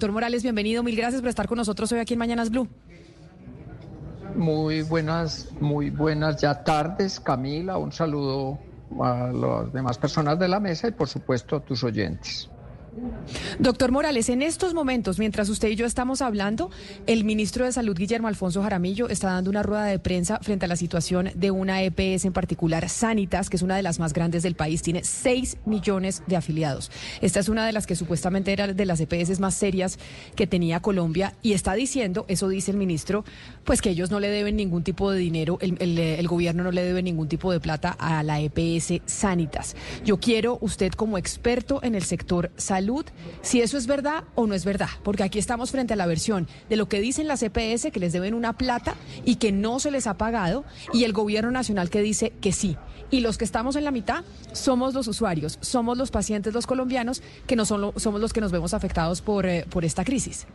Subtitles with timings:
[0.00, 0.82] Doctor Morales, bienvenido.
[0.82, 2.66] Mil gracias por estar con nosotros hoy aquí en Mañanas Blue.
[4.34, 7.76] Muy buenas, muy buenas ya tardes, Camila.
[7.76, 8.58] Un saludo
[8.98, 12.48] a las demás personas de la mesa y por supuesto a tus oyentes.
[13.58, 16.70] Doctor Morales, en estos momentos, mientras usted y yo estamos hablando,
[17.06, 20.68] el ministro de Salud, Guillermo Alfonso Jaramillo, está dando una rueda de prensa frente a
[20.68, 24.42] la situación de una EPS en particular, Sanitas, que es una de las más grandes
[24.42, 26.90] del país, tiene 6 millones de afiliados.
[27.20, 29.98] Esta es una de las que supuestamente era de las EPS más serias
[30.34, 33.24] que tenía Colombia y está diciendo, eso dice el ministro,
[33.64, 37.02] pues que ellos no le deben ningún tipo de dinero, el, gobierno no le debe
[37.02, 39.76] ningún tipo de plata a la EPS Sanitas.
[40.04, 42.79] Yo quiero, usted como experto en el sector salud,
[43.42, 46.48] si eso es verdad o no es verdad, porque aquí estamos frente a la versión
[46.68, 48.94] de lo que dicen las EPS, que les deben una plata
[49.24, 52.76] y que no se les ha pagado, y el gobierno nacional que dice que sí.
[53.10, 57.22] Y los que estamos en la mitad somos los usuarios, somos los pacientes, los colombianos,
[57.46, 60.46] que no son somos los que nos vemos afectados por, eh, por esta crisis.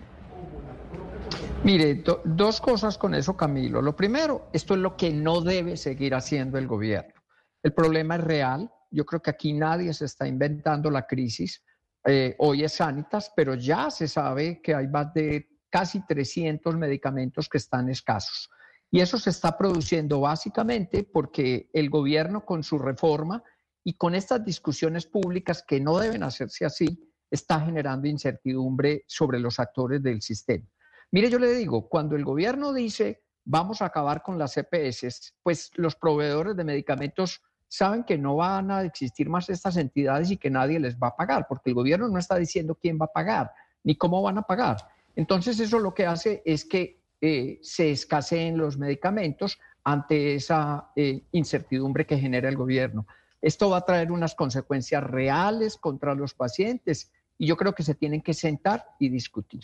[1.65, 3.81] Mire, dos cosas con eso, Camilo.
[3.81, 7.15] Lo primero, esto es lo que no debe seguir haciendo el gobierno.
[7.63, 8.71] El problema es real.
[8.91, 11.63] Yo creo que aquí nadie se está inventando la crisis.
[12.05, 17.49] Eh, hoy es Sanitas, pero ya se sabe que hay más de casi 300 medicamentos
[17.49, 18.49] que están escasos.
[18.91, 23.43] Y eso se está produciendo básicamente porque el gobierno con su reforma
[23.83, 29.59] y con estas discusiones públicas que no deben hacerse así, está generando incertidumbre sobre los
[29.59, 30.65] actores del sistema.
[31.11, 35.71] Mire, yo le digo, cuando el gobierno dice vamos a acabar con las EPS, pues
[35.75, 40.49] los proveedores de medicamentos saben que no van a existir más estas entidades y que
[40.49, 43.51] nadie les va a pagar, porque el gobierno no está diciendo quién va a pagar
[43.83, 44.77] ni cómo van a pagar.
[45.15, 51.23] Entonces eso lo que hace es que eh, se escaseen los medicamentos ante esa eh,
[51.31, 53.05] incertidumbre que genera el gobierno.
[53.41, 57.95] Esto va a traer unas consecuencias reales contra los pacientes y yo creo que se
[57.95, 59.61] tienen que sentar y discutir.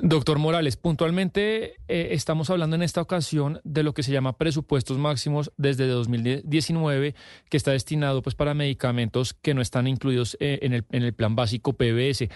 [0.00, 4.98] Doctor Morales, puntualmente eh, estamos hablando en esta ocasión de lo que se llama presupuestos
[4.98, 7.14] máximos desde 2019,
[7.48, 11.72] que está destinado pues para medicamentos que no están incluidos eh, en, el, plan básico
[11.72, 12.22] PBS.
[12.22, 12.30] Eh,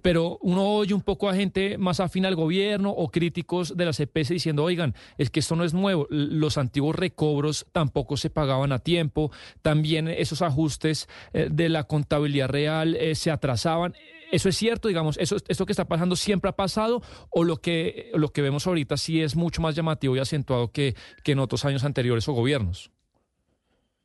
[0.00, 3.92] pero uno oye un poco a gente más afín al gobierno o críticos de la
[3.92, 8.70] CPS diciendo, oigan, es que esto no es nuevo, los antiguos recobros tampoco se pagaban
[8.70, 13.94] a tiempo, también esos ajustes de la contabilidad real se atrasaban.
[14.32, 14.88] ¿Eso es cierto?
[14.88, 18.66] Digamos, eso, ¿esto que está pasando siempre ha pasado o lo que, lo que vemos
[18.66, 22.32] ahorita sí es mucho más llamativo y acentuado que, que en otros años anteriores o
[22.32, 22.90] gobiernos?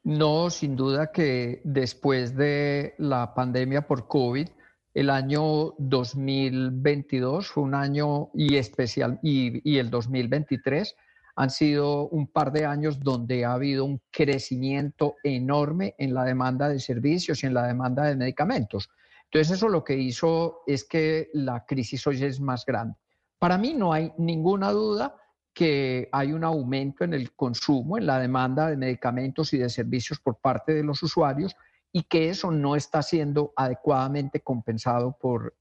[0.03, 4.49] No, sin duda que después de la pandemia por COVID,
[4.93, 10.93] el año 2022 fue un año y especial y, y, el 2023
[11.37, 16.67] han sido un par de años donde ha habido un crecimiento enorme en la demanda
[16.67, 18.89] de servicios y en la demanda de medicamentos.
[19.31, 22.95] Entonces eso lo que hizo es que la crisis hoy es más grande.
[23.39, 25.15] Para mí no hay ninguna duda
[25.53, 30.19] que hay un aumento en el consumo, en la demanda de medicamentos y de servicios
[30.19, 31.55] por parte de los usuarios
[31.91, 35.55] y que eso no está siendo adecuadamente compensado por,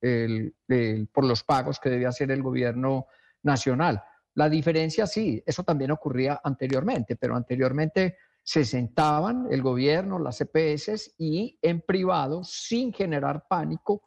[1.13, 3.07] por los pagos que debe hacer el gobierno
[3.43, 4.03] nacional.
[4.35, 11.17] La diferencia sí, eso también ocurría anteriormente, pero anteriormente se sentaban el gobierno, las EPS
[11.19, 14.05] y en privado, sin generar pánico,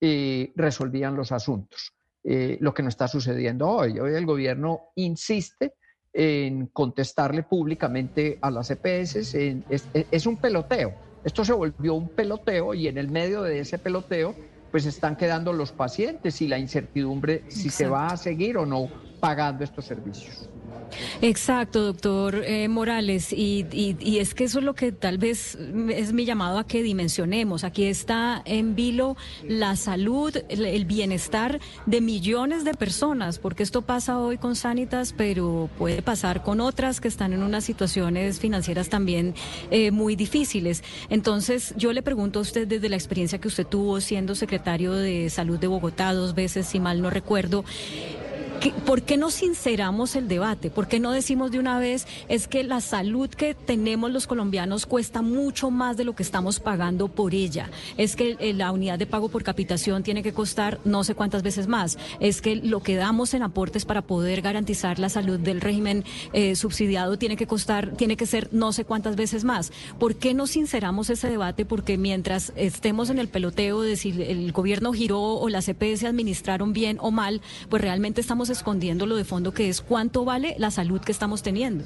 [0.00, 1.92] eh, resolvían los asuntos.
[2.22, 3.98] Eh, lo que no está sucediendo hoy.
[3.98, 5.74] Hoy el gobierno insiste
[6.12, 10.94] en contestarle públicamente a las EPS, es, un peloteo.
[11.24, 14.36] Esto se volvió un peloteo y en el medio de ese peloteo
[14.70, 18.88] pues están quedando los pacientes y la incertidumbre si se va a seguir o no
[19.18, 20.48] pagando estos servicios.
[21.22, 23.66] Exacto, doctor eh, Morales, y,
[24.18, 25.58] es que eso es lo que tal vez
[25.88, 27.64] es mi llamado a que dimensionemos.
[27.64, 34.18] Aquí está en vilo la salud, el, bienestar de millones de personas, porque esto pasa
[34.18, 39.34] hoy con Sanitas, pero puede pasar con otras que están en unas situaciones financieras también
[39.70, 40.82] eh, muy difíciles.
[41.08, 45.30] Entonces, yo le pregunto a usted desde la experiencia que usted tuvo siendo secretario de
[45.30, 47.64] Salud de Bogotá dos veces, si mal no recuerdo,
[48.68, 50.68] ¿Por qué no sinceramos el debate?
[50.68, 54.84] ¿Por qué no decimos de una vez es que la salud que tenemos los colombianos
[54.84, 57.70] cuesta mucho más de lo que estamos pagando por ella?
[57.96, 61.68] Es que la unidad de pago por capitación tiene que costar no sé cuántas veces
[61.68, 61.96] más.
[62.20, 66.04] Es que lo que damos en aportes para poder garantizar la salud del régimen
[66.34, 69.72] eh, subsidiado tiene que costar, tiene que ser no sé cuántas veces más.
[69.98, 71.64] ¿Por qué no sinceramos ese debate?
[71.64, 76.74] Porque mientras estemos en el peloteo de si el gobierno giró o las CPS administraron
[76.74, 77.40] bien o mal,
[77.70, 81.42] pues realmente estamos escondiendo lo de fondo que es cuánto vale la salud que estamos
[81.42, 81.84] teniendo.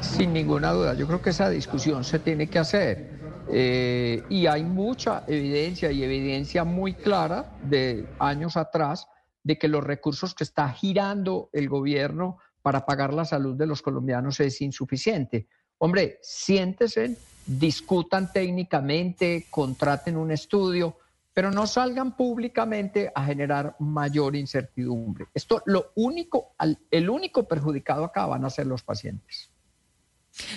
[0.00, 3.18] Sin ninguna duda, yo creo que esa discusión se tiene que hacer.
[3.50, 9.08] Eh, y hay mucha evidencia y evidencia muy clara de años atrás
[9.42, 13.80] de que los recursos que está girando el gobierno para pagar la salud de los
[13.80, 15.46] colombianos es insuficiente.
[15.78, 17.16] Hombre, siéntese,
[17.46, 20.98] discutan técnicamente, contraten un estudio,
[21.38, 25.26] pero no salgan públicamente a generar mayor incertidumbre.
[25.32, 26.56] Esto, lo único,
[26.90, 29.48] el único perjudicado acá van a ser los pacientes.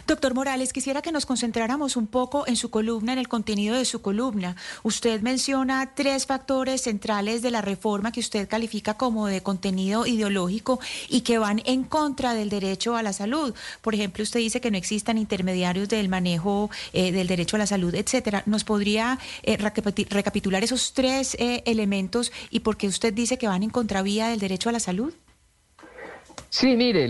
[0.07, 3.85] Doctor Morales, quisiera que nos concentráramos un poco en su columna, en el contenido de
[3.85, 4.55] su columna.
[4.83, 10.79] Usted menciona tres factores centrales de la reforma que usted califica como de contenido ideológico
[11.09, 13.53] y que van en contra del derecho a la salud.
[13.81, 17.67] Por ejemplo, usted dice que no existan intermediarios del manejo eh, del derecho a la
[17.67, 18.43] salud, etcétera.
[18.45, 23.63] ¿Nos podría eh, recapitular esos tres eh, elementos y por qué usted dice que van
[23.63, 25.13] en contravía del derecho a la salud?
[26.53, 27.09] Sí, mire,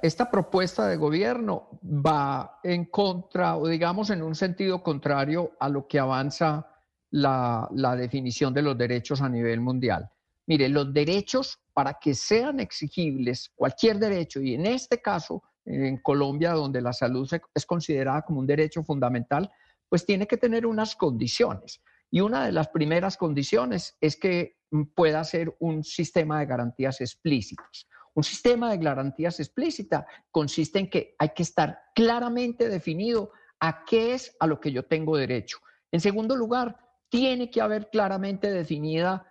[0.00, 5.86] esta propuesta de gobierno va en contra, o digamos en un sentido contrario a lo
[5.86, 6.66] que avanza
[7.10, 7.68] la,
[7.98, 10.10] definición de los derechos a nivel mundial.
[10.46, 16.52] Mire, los derechos para que sean exigibles, cualquier derecho, y en este caso, en Colombia,
[16.52, 19.50] donde la salud es considerada como un derecho fundamental,
[19.90, 21.82] pues tiene que tener unas condiciones.
[22.10, 24.56] Y una de las primeras condiciones es que
[24.94, 27.86] pueda ser un sistema de garantías explícitos.
[28.14, 34.14] Un sistema de garantías explícita consiste en que hay que estar claramente definido a qué
[34.14, 35.58] es a lo que yo tengo derecho.
[35.92, 36.76] En segundo lugar,
[37.08, 39.26] tiene que haber claramente definida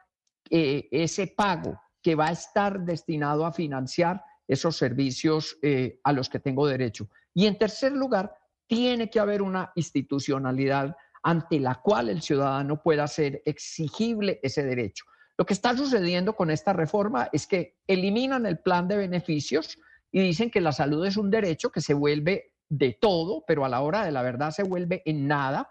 [0.50, 6.30] eh, ese pago que va a estar destinado a financiar esos servicios eh, a los
[6.30, 7.10] que tengo derecho.
[7.34, 8.36] Y en tercer lugar,
[8.68, 15.06] tiene que haber una institucionalidad ante la cual el ciudadano pueda hacer exigible ese derecho.
[15.40, 19.80] Lo que está sucediendo con esta reforma es que eliminan el plan de beneficios
[20.12, 23.70] y dicen que la salud es un derecho que se vuelve de todo, pero a
[23.70, 25.70] la hora de la verdad se vuelve en nada.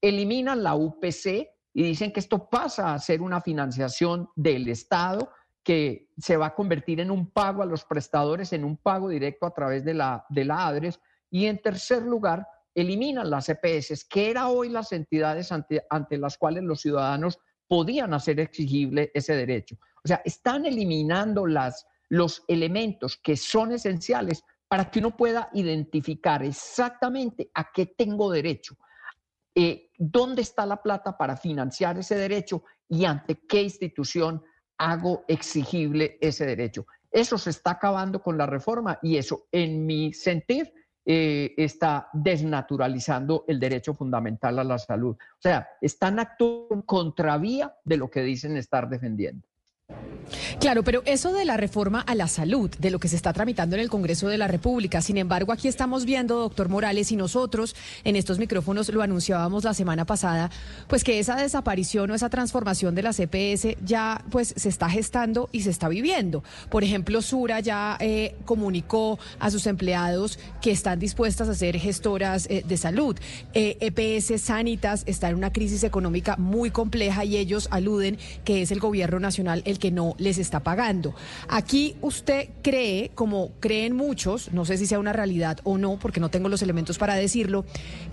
[0.00, 5.30] Eliminan la UPC y dicen que esto pasa a ser una financiación del Estado
[5.62, 9.44] que se va a convertir en un pago a los prestadores, en un pago directo
[9.44, 10.98] a través de la, de la ADRES.
[11.30, 16.38] Y en tercer lugar, eliminan las EPS, que eran hoy las entidades ante, ante las
[16.38, 17.38] cuales los ciudadanos
[17.70, 19.76] podían hacer exigible ese derecho.
[20.04, 26.42] O sea, están eliminando las, los elementos que son esenciales para que uno pueda identificar
[26.42, 28.76] exactamente a qué tengo derecho,
[29.54, 34.42] eh, dónde está la plata para financiar ese derecho y ante qué institución
[34.76, 36.86] hago exigible ese derecho.
[37.08, 40.72] Eso se está acabando con la reforma y eso, en mi sentir,
[41.04, 45.16] eh, está desnaturalizando el derecho fundamental a la salud.
[45.16, 49.49] O sea, están actuando en contravía de lo que dicen estar defendiendo.
[50.60, 53.76] Claro, pero eso de la reforma a la salud, de lo que se está tramitando
[53.76, 57.74] en el Congreso de la República, sin embargo, aquí estamos viendo, doctor Morales, y nosotros
[58.04, 60.50] en estos micrófonos lo anunciábamos la semana pasada,
[60.88, 65.48] pues que esa desaparición o esa transformación de la CPS ya pues se está gestando
[65.52, 66.44] y se está viviendo.
[66.68, 72.46] Por ejemplo, Sura ya eh, comunicó a sus empleados que están dispuestas a ser gestoras
[72.50, 73.16] eh, de salud.
[73.54, 78.62] EPS eh, e Sanitas está en una crisis económica muy compleja y ellos aluden que
[78.62, 81.14] es el gobierno nacional el que no les está pagando.
[81.48, 86.20] Aquí usted cree, como creen muchos, no sé si sea una realidad o no, porque
[86.20, 87.64] no tengo los elementos para decirlo,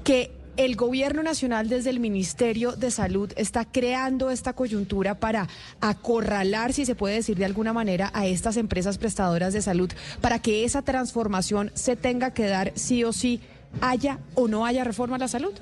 [0.03, 5.47] que el gobierno nacional desde el Ministerio de Salud está creando esta coyuntura para
[5.81, 10.39] acorralar, si se puede decir de alguna manera, a estas empresas prestadoras de salud para
[10.39, 13.39] que esa transformación se tenga que dar sí o sí,
[13.81, 15.53] haya o no haya reforma a la salud.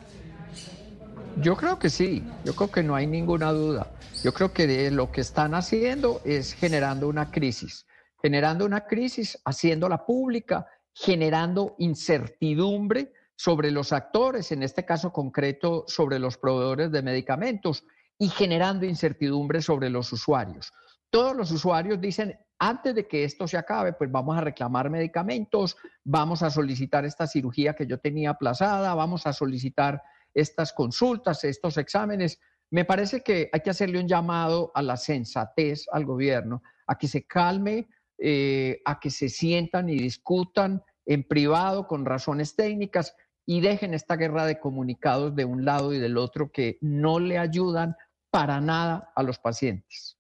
[1.42, 3.92] Yo creo que sí, yo creo que no hay ninguna duda.
[4.26, 7.86] Yo creo que lo que están haciendo es generando una crisis,
[8.20, 10.66] generando una crisis, haciéndola pública,
[10.96, 17.84] generando incertidumbre sobre los actores, en este caso concreto sobre los proveedores de medicamentos,
[18.18, 20.74] y generando incertidumbre sobre los usuarios.
[21.12, 25.78] Todos los usuarios dicen, antes de que esto se acabe, pues vamos a reclamar medicamentos,
[26.04, 30.02] vamos a solicitar esta cirugía que yo tenía aplazada, vamos a solicitar
[30.34, 32.40] estas consultas, estos exámenes.
[32.72, 37.08] Me parece que hay que hacerle un llamado a la sensatez al gobierno, a que
[37.08, 43.62] se calme, eh, a que se sientan y discutan en privado con razones técnicas y
[43.62, 47.96] dejen esta guerra de comunicados de un lado y del otro que no le ayudan
[48.32, 50.18] para nada a los pacientes.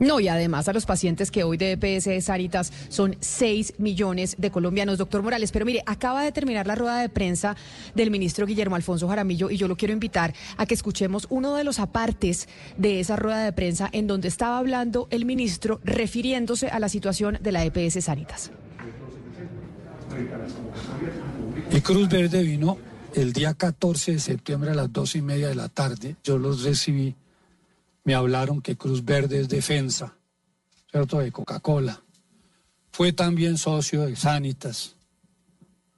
[0.00, 4.50] No, y además a los pacientes que hoy de EPS Sanitas son 6 millones de
[4.50, 5.52] colombianos, doctor Morales.
[5.52, 7.56] Pero mire, acaba de terminar la rueda de prensa
[7.94, 11.64] del ministro Guillermo Alfonso Jaramillo y yo lo quiero invitar a que escuchemos uno de
[11.64, 16.80] los apartes de esa rueda de prensa en donde estaba hablando el ministro refiriéndose a
[16.80, 18.50] la situación de la EPS Sanitas.
[21.70, 22.78] El Cruz Verde vino
[23.14, 26.64] el día 14 de septiembre a las dos y media de la tarde, yo los
[26.64, 27.14] recibí,
[28.04, 30.16] me hablaron que Cruz Verde es defensa,
[30.90, 32.02] ¿cierto?, de Coca-Cola.
[32.92, 34.94] Fue también socio de Sanitas,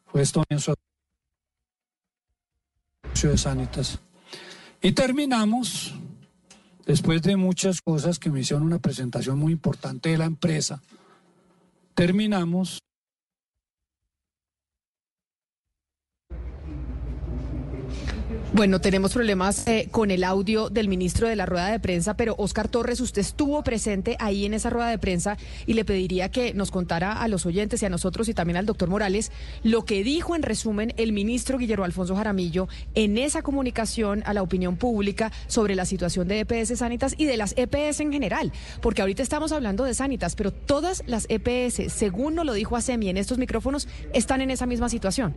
[0.06, 0.76] fue también socio
[3.22, 3.98] de Sanitas.
[4.80, 5.94] Y terminamos,
[6.86, 10.80] después de muchas cosas que me hicieron una presentación muy importante de la empresa,
[11.94, 12.80] terminamos
[18.56, 22.34] Bueno, tenemos problemas eh, con el audio del ministro de la rueda de prensa, pero
[22.38, 25.36] Oscar Torres, usted estuvo presente ahí en esa rueda de prensa
[25.66, 28.64] y le pediría que nos contara a los oyentes y a nosotros y también al
[28.64, 29.30] doctor Morales
[29.62, 34.40] lo que dijo en resumen el ministro Guillermo Alfonso Jaramillo en esa comunicación a la
[34.40, 39.02] opinión pública sobre la situación de EPS Sanitas y de las EPS en general, porque
[39.02, 43.18] ahorita estamos hablando de Sanitas, pero todas las EPS, según nos lo dijo Asemi en
[43.18, 45.34] estos micrófonos, están en esa misma situación.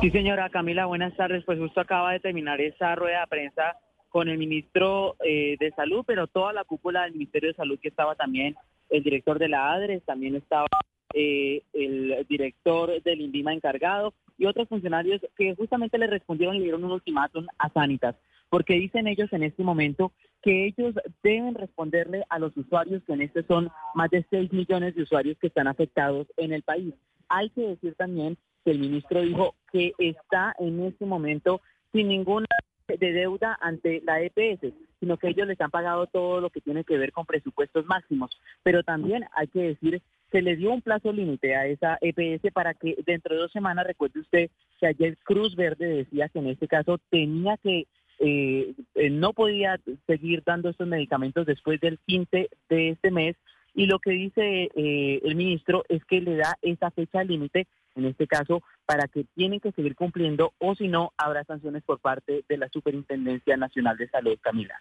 [0.00, 1.44] Sí, señora Camila, buenas tardes.
[1.44, 3.76] Pues justo acaba de terminar esa rueda de prensa
[4.08, 7.88] con el ministro eh, de Salud, pero toda la cúpula del Ministerio de Salud que
[7.88, 8.54] estaba también
[8.90, 10.66] el director de la ADRES, también estaba
[11.14, 16.64] eh, el director del INVIMA encargado y otros funcionarios que justamente le respondieron y le
[16.64, 18.16] dieron un ultimátum a Sanitas,
[18.50, 20.12] porque dicen ellos en este momento
[20.42, 24.94] que ellos deben responderle a los usuarios, que en este son más de 6 millones
[24.94, 26.94] de usuarios que están afectados en el país.
[27.28, 28.36] Hay que decir también
[28.70, 31.60] el ministro dijo que está en este momento
[31.92, 32.46] sin ninguna
[32.88, 36.84] de deuda ante la EPS, sino que ellos les han pagado todo lo que tiene
[36.84, 38.30] que ver con presupuestos máximos.
[38.62, 42.74] Pero también hay que decir que le dio un plazo límite a esa EPS para
[42.74, 44.50] que dentro de dos semanas, recuerde usted
[44.80, 47.86] que ayer Cruz Verde decía que en este caso tenía que,
[48.18, 48.74] eh
[49.10, 53.36] no podía seguir dando estos medicamentos después del 15 de este mes
[53.74, 58.06] y lo que dice eh, el ministro es que le da esa fecha límite, en
[58.06, 62.44] este caso, para que tienen que seguir cumpliendo o si no, habrá sanciones por parte
[62.48, 64.74] de la Superintendencia Nacional de Salud, Camila.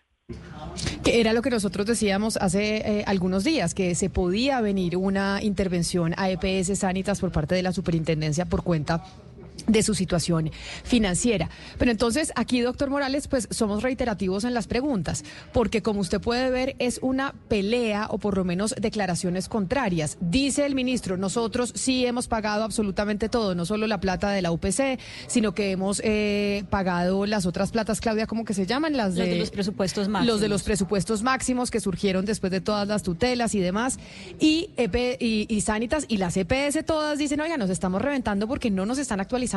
[1.04, 5.42] Que era lo que nosotros decíamos hace eh, algunos días, que se podía venir una
[5.42, 9.04] intervención a EPS Sanitas por parte de la Superintendencia por cuenta
[9.68, 10.52] de su situación
[10.84, 11.50] financiera.
[11.78, 16.50] Pero entonces aquí, doctor Morales, pues somos reiterativos en las preguntas, porque como usted puede
[16.50, 20.18] ver, es una pelea o por lo menos declaraciones contrarias.
[20.20, 24.52] Dice el ministro, nosotros sí hemos pagado absolutamente todo, no solo la plata de la
[24.52, 28.98] UPC, sino que hemos eh, pagado las otras platas, Claudia, ¿cómo que se llaman?
[28.98, 30.34] Las de, los presupuestos máximos.
[30.34, 34.00] Los de los presupuestos máximos que surgieron después de todas las tutelas y demás.
[34.40, 38.72] Y, EP, y, y Sanitas y las EPS todas dicen, oiga, nos estamos reventando porque
[38.72, 39.51] no nos están actualizando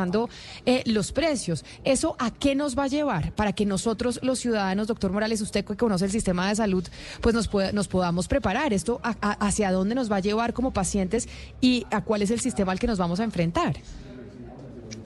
[0.65, 1.65] eh, los precios.
[1.83, 3.33] ¿Eso a qué nos va a llevar?
[3.33, 6.85] Para que nosotros, los ciudadanos, doctor Morales, usted que conoce el sistema de salud,
[7.21, 8.73] pues nos, nos podamos preparar.
[8.73, 11.27] ¿Esto hacia dónde nos va a llevar como pacientes
[11.61, 13.77] y a cuál es el sistema al que nos vamos a enfrentar?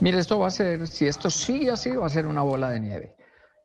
[0.02, 2.80] Mire, esto va a ser, si esto sigue así, va a ser una bola de
[2.80, 3.16] nieve.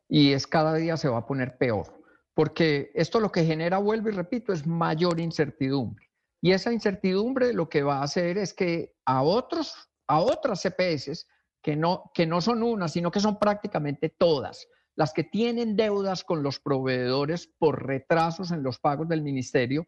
[0.09, 1.95] Y es cada día se va a poner peor.
[2.33, 6.05] Porque esto lo que genera, vuelvo y repito, es mayor incertidumbre.
[6.41, 11.27] Y esa incertidumbre lo que va a hacer es que a otros a otras CPS
[11.61, 16.23] que no, que no son unas, sino que son prácticamente todas, las que tienen deudas
[16.23, 19.87] con los proveedores por retrasos en los pagos del ministerio,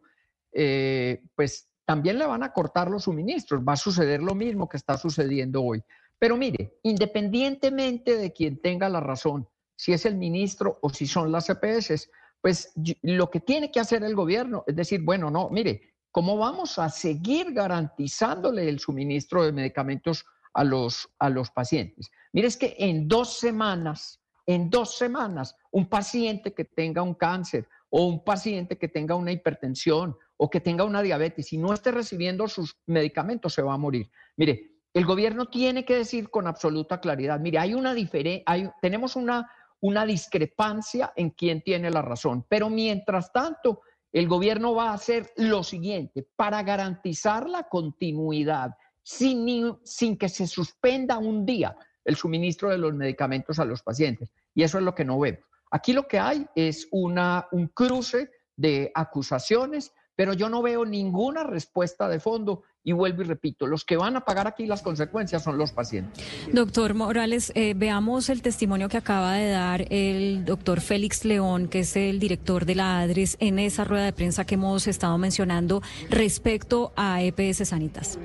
[0.52, 3.62] eh, pues también le van a cortar los suministros.
[3.66, 5.82] Va a suceder lo mismo que está sucediendo hoy.
[6.20, 9.48] Pero mire, independientemente de quien tenga la razón,
[9.78, 12.10] si es el ministro o si son las CPS,
[12.42, 16.80] pues lo que tiene que hacer el gobierno es decir, bueno, no, mire, ¿Cómo vamos
[16.80, 22.10] a seguir garantizándole el suministro de medicamentos a los, a los pacientes?
[22.34, 27.70] Mire, es que en dos semanas, en dos semanas, un paciente que tenga un cáncer
[27.92, 31.92] o un paciente que tenga una hipertensión o que tenga una diabetes y no esté
[31.92, 34.10] recibiendo sus medicamentos se va a morir.
[34.38, 39.52] Mire, el gobierno tiene que decir con absoluta claridad, mire, hay una diferencia, tenemos una,
[39.82, 45.32] una discrepancia en quién tiene la razón, pero mientras tanto, el gobierno va a hacer
[45.36, 48.72] lo siguiente para garantizar la continuidad
[49.04, 54.32] sin, sin que se suspenda un día el suministro de los medicamentos a los pacientes.
[54.56, 55.42] Y eso es lo que no vemos.
[55.70, 61.44] Aquí lo que hay es una, un cruce de acusaciones, pero yo no veo ninguna
[61.44, 65.44] respuesta de fondo y vuelvo y repito, los que van a pagar aquí las consecuencias
[65.44, 66.26] son los pacientes.
[66.52, 71.82] Doctor Morales, eh, veamos el testimonio que acaba de dar el doctor Félix León, que
[71.82, 75.84] es el director de la ADRES, en esa rueda de prensa que hemos estado mencionando
[76.10, 78.18] respecto a EPS Sanitas.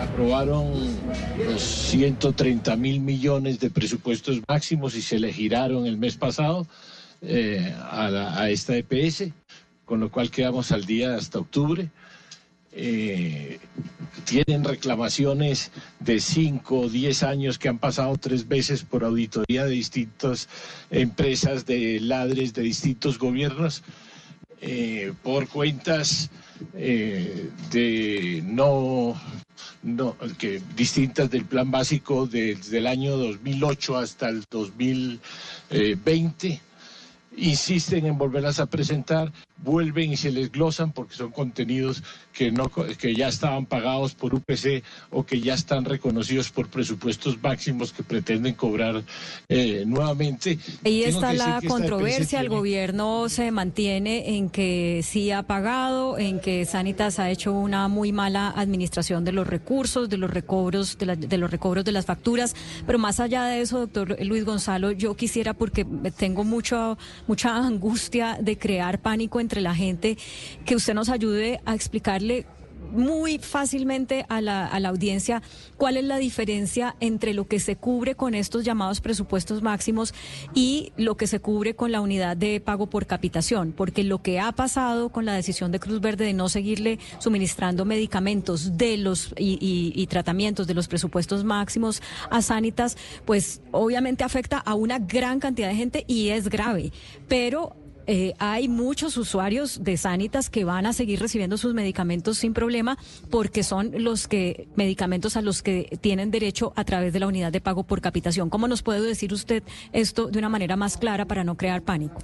[0.00, 0.72] aprobaron
[1.44, 6.66] los 130 mil millones de presupuestos máximos y se le giraron el mes pasado
[7.22, 9.32] eh, a, a esta EPS
[9.88, 11.88] con lo cual quedamos al día hasta octubre.
[12.72, 13.58] eh,
[14.26, 19.70] tienen reclamaciones de 5 o 10 años que han pasado tres veces por auditoría de
[19.70, 20.48] distintas
[20.90, 23.82] empresas de ladres de distintos gobiernos
[24.60, 26.30] eh, por cuentas
[26.74, 29.18] eh, de no,
[29.82, 36.60] no que distintas del plan básico desde el año 2008 hasta el 2020
[37.36, 42.70] insisten en volverlas a presentar, vuelven y se les glosan porque son contenidos que, no,
[42.70, 48.02] que ya estaban pagados por UPC o que ya están reconocidos por presupuestos máximos que
[48.02, 49.02] pretenden cobrar
[49.48, 50.58] eh, nuevamente.
[50.84, 56.64] Ahí está la controversia, el gobierno se mantiene en que sí ha pagado, en que
[56.64, 61.38] Sanitas ha hecho una muy mala administración de los recursos, de los recobros, de, de
[61.38, 62.54] los recobros de las facturas,
[62.86, 65.84] pero más allá de eso, doctor Luis Gonzalo, yo quisiera, porque
[66.16, 70.18] tengo mucho mucha angustia de crear pánico entre la gente,
[70.66, 72.44] que usted nos ayude a explicarle
[72.92, 75.42] muy fácilmente a la, a la, audiencia
[75.76, 80.14] cuál es la diferencia entre lo que se cubre con estos llamados presupuestos máximos
[80.54, 84.40] y lo que se cubre con la unidad de pago por capitación, porque lo que
[84.40, 89.34] ha pasado con la decisión de Cruz Verde de no seguirle suministrando medicamentos de los
[89.36, 92.00] y, y, y tratamientos de los presupuestos máximos
[92.30, 96.92] a Sanitas, pues obviamente afecta a una gran cantidad de gente y es grave,
[97.28, 97.76] pero
[98.10, 102.96] eh, hay muchos usuarios de Sanitas que van a seguir recibiendo sus medicamentos sin problema
[103.30, 107.52] porque son los que medicamentos a los que tienen derecho a través de la unidad
[107.52, 108.48] de pago por capitación.
[108.48, 109.62] ¿Cómo nos puede decir usted
[109.92, 112.16] esto de una manera más clara para no crear pánico?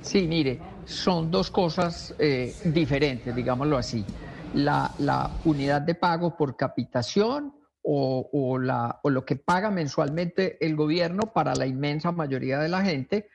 [0.00, 4.06] Sí, mire, son dos cosas eh, diferentes, digámoslo así.
[4.54, 10.74] La, la, unidad de pago por capitación o, la, o lo que paga mensualmente el
[10.74, 13.28] gobierno para la inmensa mayoría de la gente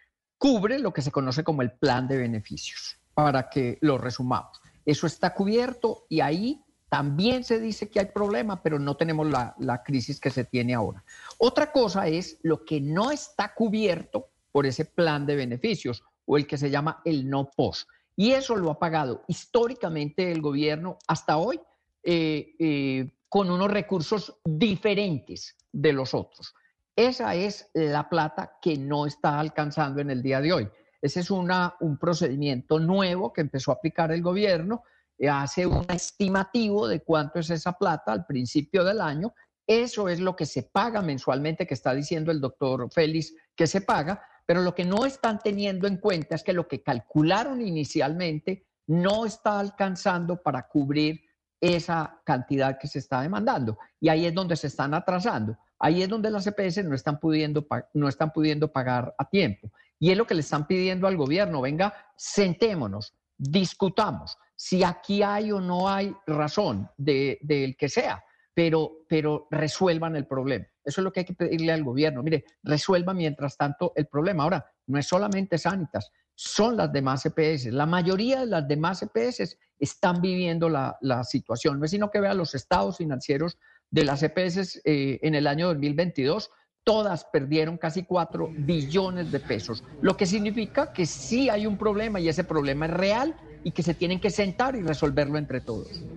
[0.43, 4.59] cubre lo que se conoce como el plan de beneficios, para que lo resumamos.
[4.85, 9.55] Eso está cubierto y ahí también se dice que hay problema, pero no tenemos la,
[9.59, 11.01] la, crisis que se tiene ahora.
[11.38, 16.45] Otra cosa es lo que no está cubierto por ese plan de beneficios o el
[16.45, 17.88] que se llama el no post.
[18.17, 21.58] Y eso lo ha pagado históricamente el gobierno hasta hoy
[22.03, 26.53] eh, eh, con unos recursos diferentes de los otros.
[26.95, 30.69] Esa es la plata que no está alcanzando en el día de hoy.
[31.01, 34.84] Ese es una, un procedimiento nuevo que empezó a aplicar el gobierno,
[35.17, 39.34] eh, hace un estimativo de cuánto es esa plata al principio del año.
[39.65, 43.82] Eso es lo que se paga mensualmente, que está diciendo el doctor Félix que se
[43.82, 48.67] paga, pero lo que no están teniendo en cuenta es que lo que calcularon inicialmente
[48.88, 51.21] no está alcanzando para cubrir
[51.60, 53.77] esa cantidad que se está demandando.
[53.99, 55.58] Y ahí es donde se están atrasando.
[55.84, 59.69] Ahí es donde las EPS no están pudiendo, no están pudiendo pagar a tiempo.
[60.00, 65.52] Y es lo que le están pidiendo al gobierno, venga, sentémonos, discutamos si aquí hay
[65.52, 70.65] o no hay razón del de, que sea, pero, pero resuelvan el problema.
[70.86, 72.24] Eso es lo que hay que pedirle al gobierno.
[72.24, 74.43] Mire, resuelva mientras tanto el problema.
[74.43, 77.65] Ahora, no es solamente Sanitas, son las demás EPS.
[77.74, 81.78] La mayoría de las demás EPS están viviendo la, la situación.
[81.78, 83.58] No es sino que vean los estados financieros
[83.93, 86.49] de las EPS eh, en el año 2022,
[86.84, 92.19] todas perdieron casi 4 billones de pesos, lo que significa que sí hay un problema
[92.19, 96.08] y ese problema es real y que se tienen que sentar y resolverlo entre todos.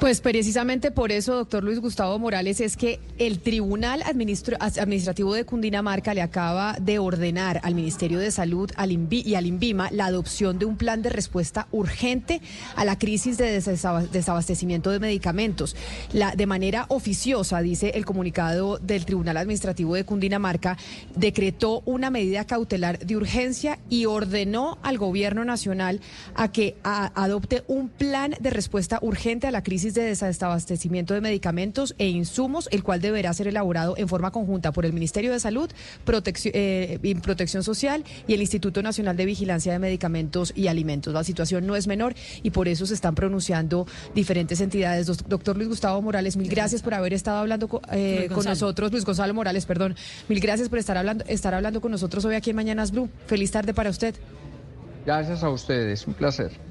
[0.00, 6.12] Pues precisamente por eso, doctor Luis Gustavo Morales, es que el Tribunal Administrativo de Cundinamarca
[6.12, 10.66] le acaba de ordenar al Ministerio de Salud al y al INVIMA la adopción de
[10.66, 12.42] un plan de respuesta urgente
[12.76, 13.52] a la crisis de
[14.12, 15.74] desabastecimiento de medicamentos.
[16.12, 20.76] La, de manera oficiosa, dice el comunicado del Tribunal Administrativo de Cundinamarca,
[21.14, 26.00] decretó una medida cautelar de urgencia y ordenó al Gobierno Nacional
[26.34, 31.94] a que adopte un plan de respuesta urgente a la crisis de desabastecimiento de medicamentos
[31.98, 35.70] e insumos, el cual deberá ser elaborado en forma conjunta por el Ministerio de Salud,
[36.04, 41.12] Protección, eh, Protección Social y el Instituto Nacional de Vigilancia de Medicamentos y Alimentos.
[41.14, 45.06] La situación no es menor y por eso se están pronunciando diferentes entidades.
[45.06, 48.90] Doctor Luis Gustavo Morales, mil gracias por haber estado hablando eh, con nosotros.
[48.92, 49.96] Luis Gonzalo Morales, perdón.
[50.28, 53.08] Mil gracias por estar hablando, estar hablando con nosotros hoy aquí en Mañanas Blue.
[53.26, 54.14] Feliz tarde para usted.
[55.04, 56.66] Gracias a ustedes, un placer.